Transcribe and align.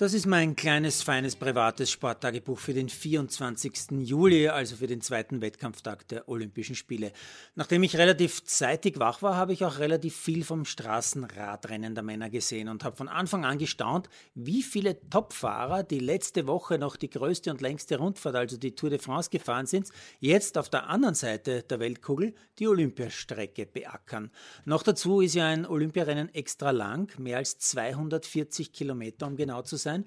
Das 0.00 0.14
ist 0.14 0.24
mein 0.24 0.56
kleines, 0.56 1.02
feines, 1.02 1.36
privates 1.36 1.90
Sporttagebuch 1.90 2.58
für 2.58 2.72
den 2.72 2.88
24. 2.88 4.00
Juli, 4.00 4.48
also 4.48 4.76
für 4.76 4.86
den 4.86 5.02
zweiten 5.02 5.42
Wettkampftag 5.42 6.08
der 6.08 6.26
Olympischen 6.26 6.74
Spiele. 6.74 7.12
Nachdem 7.54 7.82
ich 7.82 7.98
relativ 7.98 8.42
zeitig 8.44 8.98
wach 8.98 9.20
war, 9.20 9.36
habe 9.36 9.52
ich 9.52 9.62
auch 9.62 9.78
relativ 9.78 10.16
viel 10.16 10.42
vom 10.42 10.64
Straßenradrennen 10.64 11.94
der 11.94 12.02
Männer 12.02 12.30
gesehen 12.30 12.70
und 12.70 12.82
habe 12.82 12.96
von 12.96 13.08
Anfang 13.08 13.44
an 13.44 13.58
gestaunt, 13.58 14.08
wie 14.34 14.62
viele 14.62 14.98
Topfahrer, 15.10 15.82
die 15.82 15.98
letzte 15.98 16.46
Woche 16.46 16.78
noch 16.78 16.96
die 16.96 17.10
größte 17.10 17.50
und 17.50 17.60
längste 17.60 17.98
Rundfahrt, 17.98 18.36
also 18.36 18.56
die 18.56 18.74
Tour 18.74 18.88
de 18.88 19.00
France, 19.00 19.28
gefahren 19.28 19.66
sind, 19.66 19.90
jetzt 20.18 20.56
auf 20.56 20.70
der 20.70 20.88
anderen 20.88 21.14
Seite 21.14 21.62
der 21.64 21.78
Weltkugel 21.78 22.32
die 22.58 22.68
Olympiastrecke 22.68 23.66
beackern. 23.66 24.30
Noch 24.64 24.82
dazu 24.82 25.20
ist 25.20 25.34
ja 25.34 25.46
ein 25.46 25.66
Olympiarennen 25.66 26.34
extra 26.34 26.70
lang, 26.70 27.12
mehr 27.18 27.36
als 27.36 27.58
240 27.58 28.72
Kilometer, 28.72 29.26
um 29.26 29.36
genau 29.36 29.60
zu 29.60 29.76
sein 29.76 29.89
sein. 29.90 30.04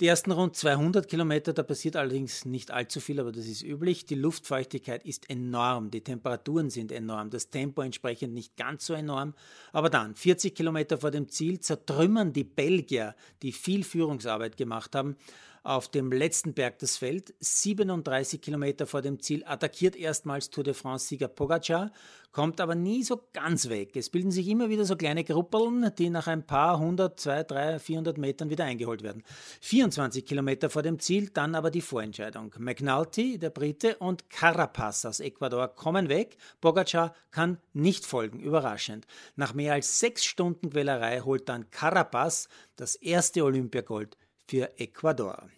Die 0.00 0.06
ersten 0.06 0.32
rund 0.32 0.56
200 0.56 1.08
Kilometer, 1.08 1.52
da 1.52 1.62
passiert 1.62 1.96
allerdings 1.96 2.44
nicht 2.44 2.70
allzu 2.70 3.00
viel, 3.00 3.20
aber 3.20 3.32
das 3.32 3.46
ist 3.46 3.62
üblich. 3.62 4.04
Die 4.06 4.14
Luftfeuchtigkeit 4.14 5.04
ist 5.04 5.30
enorm, 5.30 5.90
die 5.90 6.02
Temperaturen 6.02 6.70
sind 6.70 6.92
enorm, 6.92 7.30
das 7.30 7.50
Tempo 7.50 7.82
entsprechend 7.82 8.34
nicht 8.34 8.56
ganz 8.56 8.86
so 8.86 8.94
enorm. 8.94 9.34
Aber 9.72 9.90
dann, 9.90 10.14
40 10.14 10.54
Kilometer 10.54 10.98
vor 10.98 11.10
dem 11.10 11.28
Ziel, 11.28 11.60
zertrümmern 11.60 12.32
die 12.32 12.44
Belgier, 12.44 13.14
die 13.42 13.52
viel 13.52 13.84
Führungsarbeit 13.84 14.56
gemacht 14.56 14.94
haben, 14.94 15.16
auf 15.66 15.88
dem 15.88 16.12
letzten 16.12 16.54
Berg 16.54 16.78
das 16.78 16.96
Feld, 16.96 17.34
37 17.40 18.40
Kilometer 18.40 18.86
vor 18.86 19.02
dem 19.02 19.20
Ziel, 19.20 19.42
attackiert 19.44 19.96
erstmals 19.96 20.50
Tour 20.50 20.62
de 20.62 20.74
France-Sieger 20.74 21.26
Pogacar, 21.28 21.90
kommt 22.30 22.60
aber 22.60 22.74
nie 22.74 23.02
so 23.02 23.22
ganz 23.32 23.68
weg. 23.68 23.96
Es 23.96 24.10
bilden 24.10 24.30
sich 24.30 24.46
immer 24.46 24.68
wieder 24.68 24.84
so 24.84 24.94
kleine 24.94 25.24
Gruppeln, 25.24 25.90
die 25.98 26.10
nach 26.10 26.28
ein 26.28 26.46
paar 26.46 26.78
hundert, 26.78 27.18
zwei, 27.18 27.42
drei, 27.42 27.78
vierhundert 27.78 28.16
Metern 28.16 28.48
wieder 28.48 28.64
eingeholt 28.64 29.02
werden. 29.02 29.24
24 29.62 30.24
Kilometer 30.24 30.70
vor 30.70 30.82
dem 30.82 31.00
Ziel, 31.00 31.30
dann 31.30 31.54
aber 31.54 31.70
die 31.70 31.80
Vorentscheidung. 31.80 32.54
McNulty, 32.58 33.38
der 33.38 33.50
Brite, 33.50 33.96
und 33.96 34.30
Carapaz 34.30 35.04
aus 35.04 35.20
Ecuador 35.20 35.68
kommen 35.68 36.08
weg. 36.08 36.36
Pogacar 36.60 37.14
kann 37.30 37.58
nicht 37.72 38.06
folgen, 38.06 38.38
überraschend. 38.38 39.06
Nach 39.34 39.54
mehr 39.54 39.72
als 39.72 39.98
sechs 39.98 40.24
Stunden 40.24 40.70
Quälerei 40.70 41.20
holt 41.20 41.48
dann 41.48 41.70
Carapaz 41.70 42.48
das 42.76 42.94
erste 42.94 43.44
Olympiagold 43.44 44.16
für 44.46 44.78
Ecuador. 44.78 45.48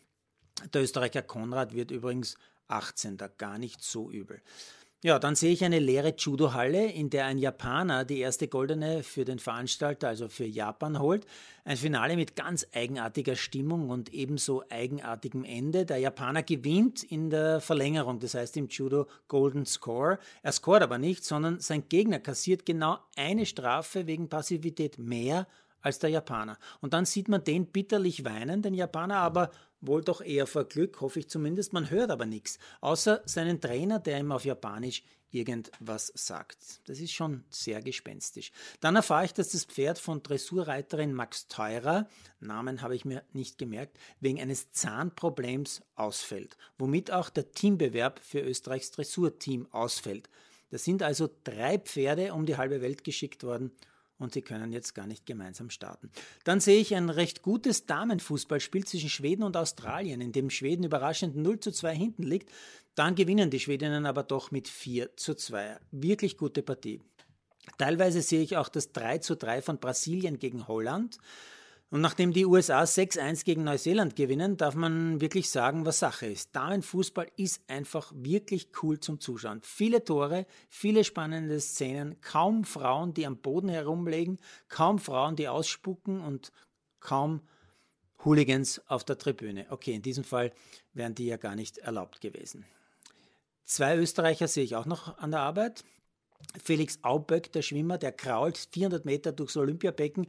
Der 0.72 0.82
Österreicher 0.82 1.22
Konrad 1.22 1.74
wird 1.74 1.90
übrigens 1.90 2.36
18. 2.68 3.18
Gar 3.36 3.58
nicht 3.58 3.82
so 3.82 4.10
übel. 4.10 4.40
Ja, 5.04 5.20
dann 5.20 5.36
sehe 5.36 5.52
ich 5.52 5.64
eine 5.64 5.78
leere 5.78 6.12
Judo-Halle, 6.18 6.90
in 6.90 7.08
der 7.08 7.26
ein 7.26 7.38
Japaner 7.38 8.04
die 8.04 8.18
erste 8.18 8.48
goldene 8.48 9.04
für 9.04 9.24
den 9.24 9.38
Veranstalter, 9.38 10.08
also 10.08 10.28
für 10.28 10.44
Japan, 10.44 10.98
holt. 10.98 11.24
Ein 11.64 11.76
Finale 11.76 12.16
mit 12.16 12.34
ganz 12.34 12.66
eigenartiger 12.74 13.36
Stimmung 13.36 13.90
und 13.90 14.12
ebenso 14.12 14.64
eigenartigem 14.70 15.44
Ende. 15.44 15.86
Der 15.86 15.98
Japaner 15.98 16.42
gewinnt 16.42 17.04
in 17.04 17.30
der 17.30 17.60
Verlängerung, 17.60 18.18
das 18.18 18.34
heißt 18.34 18.56
im 18.56 18.66
Judo 18.66 19.06
Golden 19.28 19.66
Score. 19.66 20.18
Er 20.42 20.50
scoret 20.50 20.82
aber 20.82 20.98
nicht, 20.98 21.24
sondern 21.24 21.60
sein 21.60 21.88
Gegner 21.88 22.18
kassiert 22.18 22.66
genau 22.66 22.98
eine 23.14 23.46
Strafe 23.46 24.08
wegen 24.08 24.28
Passivität 24.28 24.98
mehr 24.98 25.46
als 25.80 25.98
der 25.98 26.10
Japaner. 26.10 26.58
Und 26.80 26.92
dann 26.92 27.04
sieht 27.04 27.28
man 27.28 27.44
den 27.44 27.66
bitterlich 27.66 28.24
weinen, 28.24 28.62
den 28.62 28.74
Japaner 28.74 29.16
aber 29.16 29.50
wohl 29.80 30.02
doch 30.02 30.20
eher 30.20 30.46
vor 30.46 30.64
Glück, 30.64 31.00
hoffe 31.00 31.20
ich 31.20 31.28
zumindest. 31.28 31.72
Man 31.72 31.90
hört 31.90 32.10
aber 32.10 32.26
nichts, 32.26 32.58
außer 32.80 33.22
seinen 33.24 33.60
Trainer, 33.60 33.98
der 33.98 34.18
ihm 34.18 34.32
auf 34.32 34.44
Japanisch 34.44 35.02
irgendwas 35.30 36.10
sagt. 36.14 36.80
Das 36.88 37.00
ist 37.00 37.12
schon 37.12 37.44
sehr 37.50 37.82
gespenstisch. 37.82 38.50
Dann 38.80 38.96
erfahre 38.96 39.26
ich, 39.26 39.34
dass 39.34 39.50
das 39.50 39.66
Pferd 39.66 39.98
von 39.98 40.22
Dressurreiterin 40.22 41.12
Max 41.12 41.48
Teurer, 41.48 42.08
Namen 42.40 42.80
habe 42.80 42.96
ich 42.96 43.04
mir 43.04 43.22
nicht 43.32 43.58
gemerkt, 43.58 43.98
wegen 44.20 44.40
eines 44.40 44.72
Zahnproblems 44.72 45.82
ausfällt, 45.96 46.56
womit 46.78 47.10
auch 47.10 47.28
der 47.28 47.52
Teambewerb 47.52 48.20
für 48.20 48.40
Österreichs 48.40 48.90
Dressurteam 48.90 49.66
ausfällt. 49.70 50.30
Da 50.70 50.78
sind 50.78 51.02
also 51.02 51.28
drei 51.44 51.78
Pferde 51.78 52.32
um 52.32 52.46
die 52.46 52.56
halbe 52.56 52.80
Welt 52.80 53.04
geschickt 53.04 53.42
worden 53.42 53.72
und 54.18 54.32
sie 54.32 54.42
können 54.42 54.72
jetzt 54.72 54.94
gar 54.94 55.06
nicht 55.06 55.26
gemeinsam 55.26 55.70
starten. 55.70 56.10
Dann 56.44 56.60
sehe 56.60 56.80
ich 56.80 56.94
ein 56.94 57.10
recht 57.10 57.42
gutes 57.42 57.86
Damenfußballspiel 57.86 58.84
zwischen 58.84 59.08
Schweden 59.08 59.42
und 59.42 59.56
Australien, 59.56 60.20
in 60.20 60.32
dem 60.32 60.50
Schweden 60.50 60.84
überraschend 60.84 61.36
0 61.36 61.60
zu 61.60 61.72
2 61.72 61.94
hinten 61.94 62.22
liegt. 62.24 62.50
Dann 62.94 63.14
gewinnen 63.14 63.50
die 63.50 63.60
Schwedinnen 63.60 64.06
aber 64.06 64.24
doch 64.24 64.50
mit 64.50 64.68
4 64.68 65.16
zu 65.16 65.34
2. 65.34 65.78
Wirklich 65.92 66.36
gute 66.36 66.62
Partie. 66.62 67.00
Teilweise 67.76 68.22
sehe 68.22 68.42
ich 68.42 68.56
auch 68.56 68.68
das 68.68 68.92
3 68.92 69.18
zu 69.18 69.36
3 69.36 69.62
von 69.62 69.78
Brasilien 69.78 70.38
gegen 70.38 70.66
Holland. 70.66 71.18
Und 71.90 72.02
nachdem 72.02 72.34
die 72.34 72.44
USA 72.44 72.82
6-1 72.82 73.44
gegen 73.44 73.64
Neuseeland 73.64 74.14
gewinnen, 74.14 74.58
darf 74.58 74.74
man 74.74 75.22
wirklich 75.22 75.48
sagen, 75.48 75.86
was 75.86 76.00
Sache 76.00 76.26
ist. 76.26 76.54
Damenfußball 76.54 77.30
ist 77.36 77.62
einfach 77.66 78.12
wirklich 78.14 78.68
cool 78.82 79.00
zum 79.00 79.20
Zuschauen. 79.20 79.60
Viele 79.62 80.04
Tore, 80.04 80.46
viele 80.68 81.02
spannende 81.02 81.58
Szenen, 81.60 82.20
kaum 82.20 82.64
Frauen, 82.64 83.14
die 83.14 83.26
am 83.26 83.38
Boden 83.38 83.70
herumlegen, 83.70 84.38
kaum 84.68 84.98
Frauen, 84.98 85.34
die 85.36 85.48
ausspucken 85.48 86.20
und 86.20 86.52
kaum 87.00 87.40
Hooligans 88.22 88.82
auf 88.88 89.04
der 89.04 89.16
Tribüne. 89.16 89.66
Okay, 89.70 89.94
in 89.94 90.02
diesem 90.02 90.24
Fall 90.24 90.52
wären 90.92 91.14
die 91.14 91.26
ja 91.26 91.38
gar 91.38 91.54
nicht 91.54 91.78
erlaubt 91.78 92.20
gewesen. 92.20 92.66
Zwei 93.64 93.96
Österreicher 93.96 94.48
sehe 94.48 94.64
ich 94.64 94.76
auch 94.76 94.86
noch 94.86 95.16
an 95.18 95.30
der 95.30 95.40
Arbeit. 95.40 95.84
Felix 96.62 96.98
Auböck, 97.02 97.50
der 97.52 97.62
Schwimmer, 97.62 97.96
der 97.96 98.12
krault 98.12 98.68
400 98.72 99.04
Meter 99.06 99.32
durchs 99.32 99.56
Olympiabecken 99.56 100.26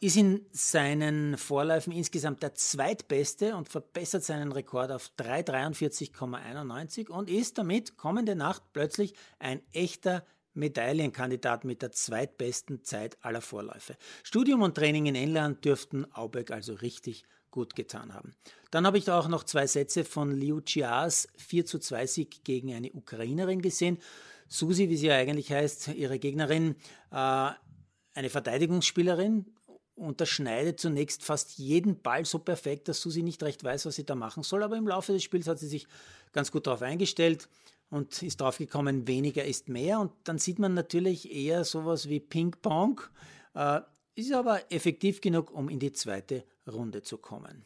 ist 0.00 0.16
in 0.16 0.44
seinen 0.52 1.38
Vorläufen 1.38 1.92
insgesamt 1.92 2.42
der 2.42 2.54
zweitbeste 2.54 3.56
und 3.56 3.68
verbessert 3.68 4.24
seinen 4.24 4.52
Rekord 4.52 4.90
auf 4.90 5.10
3,43,91 5.18 7.08
und 7.08 7.30
ist 7.30 7.56
damit 7.58 7.96
kommende 7.96 8.34
Nacht 8.34 8.62
plötzlich 8.72 9.14
ein 9.38 9.62
echter 9.72 10.24
Medaillenkandidat 10.54 11.64
mit 11.64 11.82
der 11.82 11.92
zweitbesten 11.92 12.84
Zeit 12.84 13.16
aller 13.22 13.40
Vorläufe. 13.40 13.96
Studium 14.22 14.62
und 14.62 14.76
Training 14.76 15.06
in 15.06 15.14
England 15.14 15.64
dürften 15.64 16.04
Aubeck 16.12 16.50
also 16.50 16.74
richtig 16.74 17.24
gut 17.50 17.74
getan 17.76 18.12
haben. 18.12 18.34
Dann 18.70 18.86
habe 18.86 18.98
ich 18.98 19.04
da 19.04 19.18
auch 19.18 19.28
noch 19.28 19.44
zwei 19.44 19.66
Sätze 19.66 20.04
von 20.04 20.32
Liu 20.32 20.60
Chias 20.60 21.28
4 21.36 21.66
zu 21.66 21.78
2 21.78 22.06
Sieg 22.06 22.44
gegen 22.44 22.74
eine 22.74 22.92
Ukrainerin 22.92 23.62
gesehen. 23.62 23.98
Susi, 24.48 24.88
wie 24.88 24.96
sie 24.96 25.06
ja 25.06 25.16
eigentlich 25.16 25.52
heißt, 25.52 25.88
ihre 25.94 26.18
Gegnerin, 26.18 26.76
äh, 27.12 27.50
eine 28.14 28.30
Verteidigungsspielerin 28.30 29.46
unterschneidet 29.96 30.80
zunächst 30.80 31.22
fast 31.22 31.58
jeden 31.58 32.00
Ball 32.00 32.24
so 32.24 32.38
perfekt, 32.38 32.88
dass 32.88 33.00
Susi 33.00 33.22
nicht 33.22 33.42
recht 33.42 33.62
weiß, 33.62 33.86
was 33.86 33.94
sie 33.94 34.04
da 34.04 34.14
machen 34.14 34.42
soll. 34.42 34.62
Aber 34.62 34.76
im 34.76 34.88
Laufe 34.88 35.12
des 35.12 35.22
Spiels 35.22 35.46
hat 35.46 35.58
sie 35.58 35.68
sich 35.68 35.86
ganz 36.32 36.50
gut 36.50 36.66
darauf 36.66 36.82
eingestellt 36.82 37.48
und 37.90 38.22
ist 38.22 38.40
drauf 38.40 38.58
gekommen, 38.58 39.06
weniger 39.06 39.44
ist 39.44 39.68
mehr. 39.68 40.00
Und 40.00 40.12
dann 40.24 40.38
sieht 40.38 40.58
man 40.58 40.74
natürlich 40.74 41.32
eher 41.32 41.64
sowas 41.64 42.08
wie 42.08 42.20
Ping-Pong, 42.20 43.00
äh, 43.54 43.80
ist 44.16 44.32
aber 44.32 44.72
effektiv 44.72 45.20
genug, 45.20 45.52
um 45.52 45.68
in 45.68 45.78
die 45.78 45.92
zweite 45.92 46.44
Runde 46.66 47.02
zu 47.02 47.18
kommen. 47.18 47.64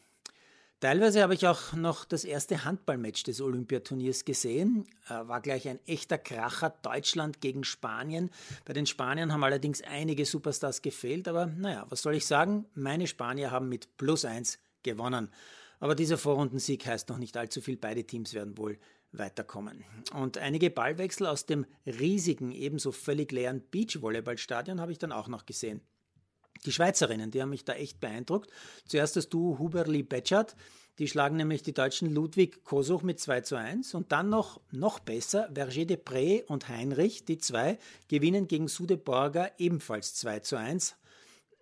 Teilweise 0.80 1.22
habe 1.22 1.34
ich 1.34 1.44
auch 1.48 1.72
noch 1.72 2.04
das 2.04 2.22
erste 2.22 2.64
Handballmatch 2.64 3.24
des 3.24 3.40
Olympiaturniers 3.40 4.24
gesehen. 4.24 4.86
Äh, 5.08 5.26
war 5.26 5.40
gleich 5.40 5.68
ein 5.68 5.80
echter 5.86 6.18
Kracher. 6.18 6.70
Deutschland 6.82 7.40
gegen 7.40 7.64
Spanien. 7.64 8.30
Bei 8.64 8.74
den 8.74 8.86
Spaniern 8.86 9.32
haben 9.32 9.42
allerdings 9.42 9.82
einige 9.82 10.24
Superstars 10.24 10.80
gefehlt. 10.80 11.26
Aber 11.26 11.46
naja, 11.46 11.84
was 11.88 12.02
soll 12.02 12.14
ich 12.14 12.26
sagen? 12.26 12.64
Meine 12.74 13.08
Spanier 13.08 13.50
haben 13.50 13.68
mit 13.68 13.96
plus 13.96 14.24
eins 14.24 14.60
gewonnen. 14.84 15.30
Aber 15.80 15.96
dieser 15.96 16.16
Vorrundensieg 16.16 16.86
heißt 16.86 17.08
noch 17.08 17.18
nicht 17.18 17.36
allzu 17.36 17.60
viel. 17.60 17.76
Beide 17.76 18.04
Teams 18.04 18.32
werden 18.32 18.56
wohl 18.56 18.78
weiterkommen. 19.10 19.84
Und 20.14 20.38
einige 20.38 20.70
Ballwechsel 20.70 21.26
aus 21.26 21.44
dem 21.44 21.66
riesigen, 21.86 22.52
ebenso 22.52 22.92
völlig 22.92 23.32
leeren 23.32 23.62
Beachvolleyballstadion 23.72 24.80
habe 24.80 24.92
ich 24.92 24.98
dann 24.98 25.10
auch 25.10 25.26
noch 25.26 25.44
gesehen. 25.44 25.80
Die 26.64 26.72
Schweizerinnen, 26.72 27.30
die 27.30 27.40
haben 27.42 27.50
mich 27.50 27.64
da 27.64 27.74
echt 27.74 28.00
beeindruckt. 28.00 28.50
Zuerst 28.86 29.16
das 29.16 29.28
Duo 29.28 29.58
Huberli 29.58 30.02
Betschart, 30.02 30.56
die 30.98 31.06
schlagen 31.06 31.36
nämlich 31.36 31.62
die 31.62 31.72
deutschen 31.72 32.12
Ludwig 32.12 32.64
Kosuch 32.64 33.02
mit 33.02 33.20
2 33.20 33.42
zu 33.42 33.56
1 33.56 33.94
und 33.94 34.10
dann 34.10 34.28
noch, 34.28 34.60
noch 34.72 34.98
besser, 34.98 35.48
Verger 35.54 35.84
de 35.84 35.96
Pré 35.96 36.44
und 36.46 36.68
Heinrich, 36.68 37.24
die 37.24 37.38
zwei, 37.38 37.78
gewinnen 38.08 38.48
gegen 38.48 38.66
Sude 38.66 38.96
Borger 38.96 39.52
ebenfalls 39.58 40.14
2 40.14 40.40
zu 40.40 40.56
1, 40.56 40.96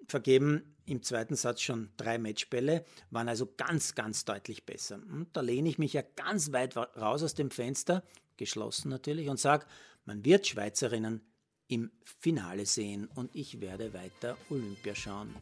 vergeben 0.09 0.75
im 0.87 1.03
zweiten 1.03 1.37
Satz 1.37 1.61
schon 1.61 1.91
drei 1.97 2.17
Matchbälle, 2.17 2.85
waren 3.11 3.29
also 3.29 3.53
ganz, 3.57 3.95
ganz 3.95 4.25
deutlich 4.25 4.65
besser. 4.65 4.97
Und 4.97 5.29
da 5.35 5.43
lehne 5.43 5.69
ich 5.69 5.79
mich 5.79 5.93
ja 5.93 6.03
ganz 6.15 6.53
weit 6.53 6.77
raus 6.77 7.23
aus 7.23 7.35
dem 7.35 7.51
Fenster, 7.51 8.03
geschlossen 8.37 8.89
natürlich, 8.89 9.29
und 9.29 9.39
sage, 9.39 9.67
man 10.05 10.25
wird 10.25 10.47
Schweizerinnen 10.47 11.21
im 11.69 11.91
Finale 12.05 12.67
sehen 12.67 13.09
und 13.15 13.35
ich 13.35 13.61
werde 13.61 13.93
weiter 13.93 14.37
Olympia 14.51 14.95
schauen. 14.95 15.35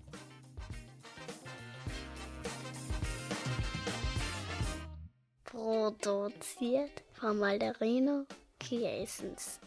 Produziert 5.44 7.02
von 7.12 7.38
Malderino 7.38 8.26
Kiesens. 8.58 9.60